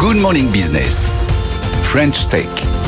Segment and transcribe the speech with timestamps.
[0.00, 1.10] Good Morning Business.
[1.82, 2.79] French Tech.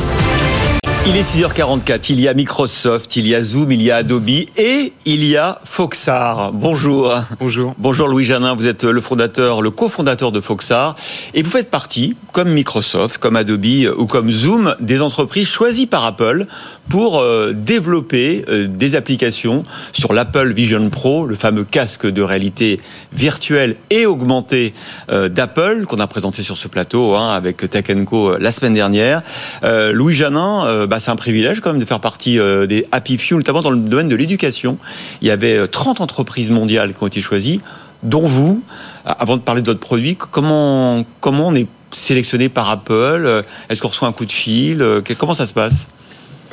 [1.05, 4.29] Il est 6h44, il y a Microsoft, il y a Zoom, il y a Adobe
[4.29, 6.53] et il y a Foxar.
[6.53, 7.13] Bonjour.
[7.41, 7.75] Bonjour.
[7.77, 10.95] Bonjour Louis Janin, vous êtes le fondateur, le cofondateur de Foxar
[11.33, 13.65] et vous faites partie, comme Microsoft, comme Adobe
[13.97, 16.47] ou comme Zoom, des entreprises choisies par Apple
[16.89, 19.63] pour euh, développer euh, des applications
[19.93, 22.79] sur l'Apple Vision Pro, le fameux casque de réalité
[23.13, 24.73] virtuelle et augmentée
[25.09, 29.21] euh, d'Apple qu'on a présenté sur ce plateau hein, avec Tech Co la semaine dernière.
[29.63, 33.63] Louis Janin, bah, c'est un privilège quand même de faire partie des Happy Few, notamment
[33.63, 34.77] dans le domaine de l'éducation.
[35.21, 37.61] Il y avait 30 entreprises mondiales qui ont été choisies,
[38.03, 38.61] dont vous.
[39.03, 43.43] Avant de parler de votre produit, comment, comment on est sélectionné par Apple?
[43.69, 44.85] Est-ce qu'on reçoit un coup de fil?
[45.17, 45.87] Comment ça se passe?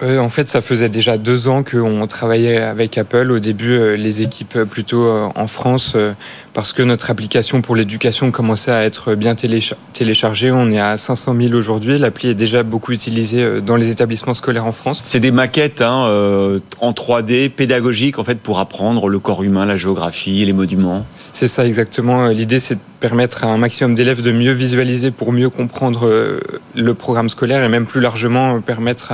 [0.02, 3.30] Euh, en fait, ça faisait déjà deux ans qu'on travaillait avec Apple.
[3.30, 5.96] Au début, euh, les équipes euh, plutôt en France,
[6.54, 9.34] parce que notre application pour l'éducation commençait à être bien
[9.92, 10.50] téléchargée.
[10.50, 11.98] On est à 500 000 aujourd'hui.
[11.98, 15.00] L'appli est déjà beaucoup utilisée dans les établissements scolaires en France.
[15.02, 19.76] C'est des maquettes hein, en 3D pédagogiques en fait pour apprendre le corps humain, la
[19.76, 21.04] géographie, les monuments.
[21.32, 22.28] C'est ça exactement.
[22.28, 26.40] L'idée, c'est de permettre à un maximum d'élèves de mieux visualiser pour mieux comprendre euh,
[26.76, 29.12] le programme scolaire et même plus largement euh, permettre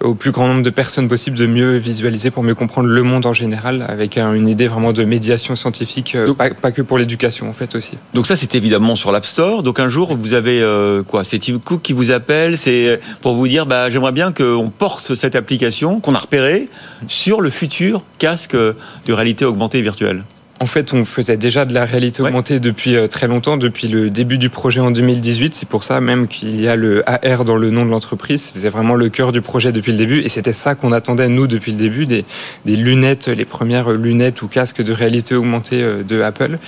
[0.00, 3.26] au plus grand nombre de personnes possible de mieux visualiser pour mieux comprendre le monde
[3.26, 7.52] en général avec une idée vraiment de médiation scientifique, euh, pas, que pour l'éducation en
[7.52, 7.98] fait aussi.
[8.14, 9.62] Donc ça c'est évidemment sur l'App Store.
[9.62, 10.64] Donc un jour vous avez
[11.08, 14.70] quoi C'est Tim Cook qui vous appelle, c'est pour vous dire bah, j'aimerais bien qu'on
[14.70, 16.68] porte cette application qu'on a repérée
[17.08, 20.22] sur le futur casque de réalité augmentée et virtuelle.
[20.60, 24.10] En fait, on faisait déjà de la réalité augmentée depuis euh, très longtemps, depuis le
[24.10, 25.54] début du projet en 2018.
[25.54, 28.42] C'est pour ça même qu'il y a le AR dans le nom de l'entreprise.
[28.42, 30.18] C'est vraiment le cœur du projet depuis le début.
[30.20, 32.24] Et c'était ça qu'on attendait, nous, depuis le début, des,
[32.66, 36.58] lunettes, les premières lunettes ou casques de réalité augmentée euh, de Apple.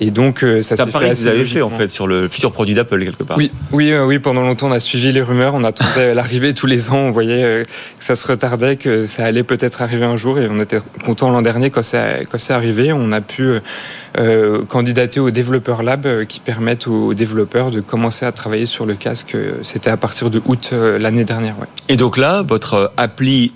[0.00, 2.52] Et donc, euh, ça s'est fait assez vous avez fait, en fait, sur le futur
[2.52, 3.38] produit d'Apple, quelque part.
[3.38, 5.54] Oui, oui, oui, pendant longtemps, on a suivi les rumeurs.
[5.54, 6.98] On attendait l'arrivée tous les ans.
[6.98, 7.64] On voyait
[7.98, 10.38] que ça se retardait, que ça allait peut-être arriver un jour.
[10.38, 12.92] Et on était content l'an dernier quand c'est arrivé.
[12.92, 18.26] On a pu euh, candidater au Developer Lab euh, qui permettent aux développeurs de commencer
[18.26, 19.36] à travailler sur le casque.
[19.62, 21.54] C'était à partir de août euh, l'année dernière.
[21.88, 23.52] Et donc là, votre appli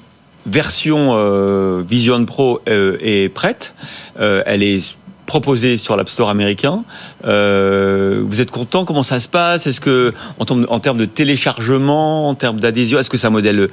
[0.47, 3.75] version Vision Pro est prête.
[4.17, 4.95] elle est
[5.27, 6.85] proposée sur l'App Store américain.
[7.25, 8.85] vous êtes content?
[8.85, 9.67] Comment ça se passe?
[9.67, 13.71] Est-ce que en, termes de téléchargement, en termes d'adhésion, est-ce que c'est un modèle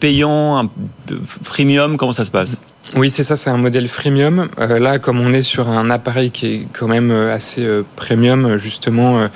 [0.00, 0.70] payant, un
[1.42, 1.98] freemium?
[1.98, 2.56] Comment ça se passe?
[2.96, 4.48] Oui, c'est ça, c'est un modèle freemium.
[4.60, 7.82] Euh, là, comme on est sur un appareil qui est quand même euh, assez euh,
[7.96, 9.28] premium, justement,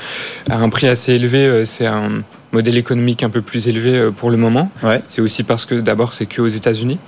[0.50, 2.22] à un prix assez élevé, c'est un
[2.52, 4.70] modèle économique un peu plus élevé pour le moment.
[5.08, 6.98] C'est aussi parce que d'abord, c'est que aux États-Unis.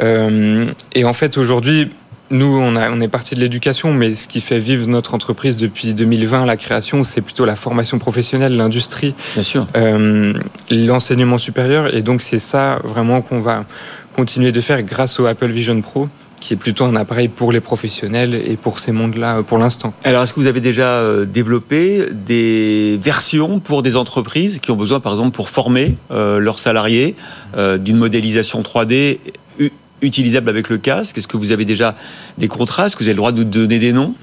[0.00, 1.90] et en fait, aujourd'hui,
[2.32, 5.56] nous, on, a, on est parti de l'éducation, mais ce qui fait vivre notre entreprise
[5.56, 9.14] depuis 2020, la création, c'est plutôt la formation professionnelle, l'industrie,
[10.70, 11.94] l'enseignement supérieur.
[11.94, 13.64] Et donc, c'est ça vraiment qu'on va
[14.16, 16.08] continuer de faire grâce au Apple Vision Pro
[16.42, 19.94] qui est plutôt un appareil pour les professionnels et pour ces mondes-là euh, pour l'instant.
[20.02, 24.76] Alors, est-ce que vous avez déjà euh, développé des versions pour des entreprises qui ont
[24.76, 27.14] besoin, par exemple, pour former euh, leurs salariés
[27.80, 29.18] d'une modélisation 3D
[30.02, 31.18] utilisable avec le casque?
[31.18, 31.96] Est-ce que vous avez déjà
[32.38, 32.86] des contrats?
[32.86, 34.14] Est-ce que vous avez le droit de nous donner des noms?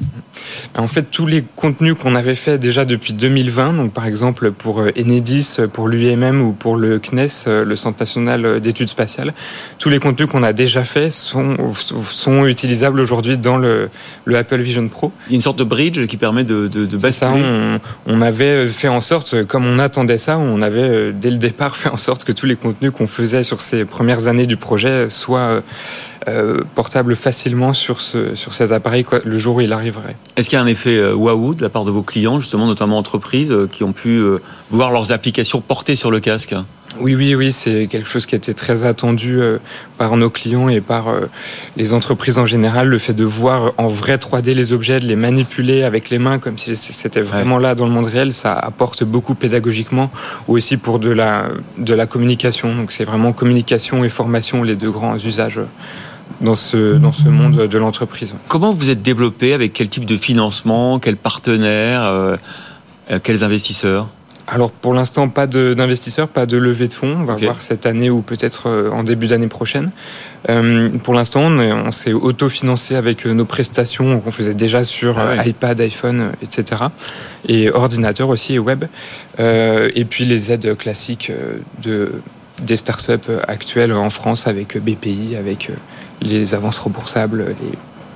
[0.77, 4.79] En fait, tous les contenus qu'on avait fait déjà depuis 2020, donc par exemple pour
[4.79, 9.33] euh, Enedis, pour l'UMM ou pour le CNES, euh, le Centre national d'études spatiales,
[9.79, 13.89] tous les contenus qu'on a déjà faits sont, sont utilisables aujourd'hui dans le,
[14.25, 15.11] le, Apple Vision Pro.
[15.27, 17.11] Il y a une sorte de bridge qui permet de, de, de basculer.
[17.11, 21.31] Ça, on, on, avait fait en sorte, comme on attendait ça, on avait euh, dès
[21.31, 24.47] le départ fait en sorte que tous les contenus qu'on faisait sur ces premières années
[24.47, 25.61] du projet soient
[26.27, 30.15] euh, portable facilement sur, ce, sur ces appareils le jour où il arriverait.
[30.35, 32.67] Est-ce qu'il y a un effet euh, waouh de la part de vos clients, justement,
[32.67, 34.21] notamment entreprises, euh, qui ont pu
[34.69, 36.55] voir leurs applications portées sur le casque?
[36.99, 39.39] Oui, oui, oui, c'est quelque chose qui était très attendu
[39.97, 41.05] par nos clients et par
[41.77, 42.87] les entreprises en général.
[42.87, 46.39] Le fait de voir en vrai 3D les objets, de les manipuler avec les mains
[46.39, 50.09] comme si c'était vraiment là dans le monde réel, ça apporte beaucoup pédagogiquement
[50.47, 51.45] ou aussi pour de la,
[51.77, 52.75] de la communication.
[52.75, 55.59] Donc c'est vraiment communication et formation les deux grands usages
[56.41, 58.33] dans ce, dans ce monde de l'entreprise.
[58.47, 62.37] Comment vous êtes développé Avec quel type de financement Quels partenaires euh,
[63.11, 64.07] euh, Quels investisseurs?
[64.51, 67.17] Alors pour l'instant, pas d'investisseurs, pas de levée de fonds.
[67.19, 69.91] On va voir cette année ou peut-être euh, en début d'année prochaine.
[71.03, 76.31] pour l'instant, on, s'est autofinancé avec nos prestations qu'on faisait déjà sur ah iPad, iPhone,
[76.41, 76.83] etc.
[77.47, 78.85] Et ordinateur aussi et web.
[79.37, 81.31] et puis les aides classiques
[81.83, 82.21] de,
[82.61, 85.71] des startups actuelles en France avec BPI, avec
[86.21, 87.55] les avances remboursables,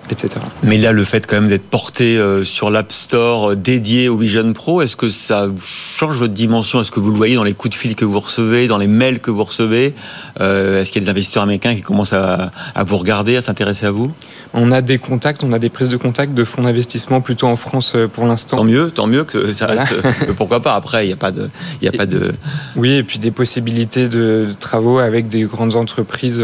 [0.09, 0.45] etc.
[0.63, 4.17] Mais là, le fait quand même d'être porté euh, sur l'App Store euh, dédié au
[4.17, 6.81] Vision Pro, est-ce que ça change votre dimension?
[6.81, 8.87] Est-ce que vous le voyez dans les coups de fil que vous recevez, dans les
[8.87, 9.93] mails que vous recevez?
[10.41, 13.41] Euh, Est-ce qu'il y a des investisseurs américains qui commencent à, à vous regarder, à
[13.41, 14.11] s'intéresser à vous?
[14.53, 17.55] On a des contacts, on a des prises de contact de fonds d'investissement plutôt en
[17.55, 18.57] France pour l'instant.
[18.57, 19.95] Tant mieux, tant mieux que ça reste.
[20.37, 20.75] pourquoi pas?
[20.75, 21.49] Après, il n'y a pas de,
[21.81, 22.33] il y a pas de.
[22.75, 26.41] Oui, et puis des possibilités de, travaux avec des grandes entreprises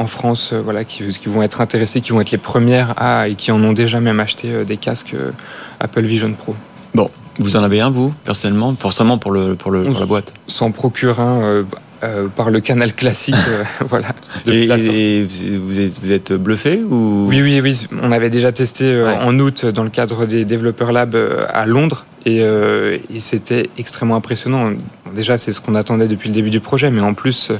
[0.00, 3.28] en France, euh, voilà, qui, qui, vont être intéressées, qui vont être les premières à
[3.28, 5.30] et qui en ont déjà même acheté euh, des casques euh,
[5.78, 6.56] Apple Vision Pro.
[6.94, 10.32] Bon, vous en avez un vous personnellement, forcément pour le pour le pour la boîte?
[10.46, 11.42] S'en procure un.
[11.42, 11.62] Euh,
[12.02, 14.14] euh, par le canal classique, euh, voilà.
[14.46, 15.22] Et, et,
[15.58, 17.26] vous, êtes, vous êtes bluffé ou?
[17.28, 17.86] Oui, oui, oui.
[18.00, 19.18] On avait déjà testé euh, ouais.
[19.22, 21.14] en août dans le cadre des Developer Lab
[21.52, 24.72] à Londres et, et c'était extrêmement impressionnant.
[25.14, 27.52] Déjà, c'est ce qu'on attendait depuis le début du projet, mais en plus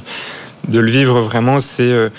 [0.67, 2.09] de le vivre vraiment, c'est euh,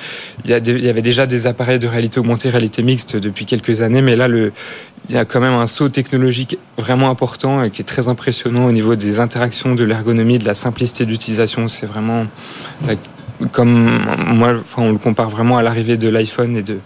[0.44, 4.17] il y, avait déjà des appareils de réalité augmentée, réalité mixte depuis quelques années, mais
[4.17, 8.09] là il y a quand même un saut technologique vraiment important et qui est très
[8.09, 11.69] impressionnant au niveau des interactions, de l'ergonomie, de la simplicité d'utilisation.
[11.69, 12.27] C'est vraiment
[13.50, 13.99] comme
[14.29, 16.79] moi, enfin, on le compare vraiment à l'arrivée de l'iPhone et de,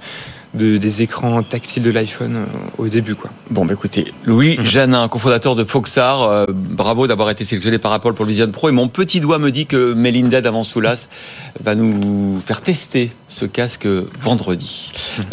[0.55, 2.45] de, des écrans tactiles de l'iPhone euh,
[2.79, 3.15] au début.
[3.15, 3.31] Quoi.
[3.51, 4.65] Bon, bah écoutez, Louis mmh.
[4.65, 8.69] Janin, cofondateur de Foxar, euh, bravo d'avoir été sélectionné par Apple pour le Vision Pro.
[8.69, 11.09] Et mon petit doigt me dit que Melinda d'Avansoulas
[11.63, 13.87] va nous faire tester ce casque
[14.21, 14.93] vendredi.
[15.19, 15.23] Mmh.
[15.23, 15.27] Euh,